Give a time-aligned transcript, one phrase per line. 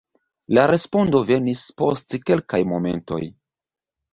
[0.57, 3.21] La respondo venis post kelkaj momentoj: